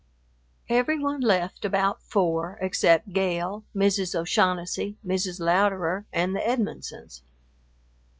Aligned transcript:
Every 0.67 0.97
one 0.97 1.21
left 1.21 1.63
about 1.63 2.01
four 2.01 2.57
except 2.59 3.13
Gale, 3.13 3.65
Mrs. 3.75 4.15
O'Shaughnessy, 4.19 4.97
Mrs. 5.05 5.39
Louderer, 5.39 6.05
and 6.11 6.35
the 6.35 6.39
Edmonsons. 6.39 7.21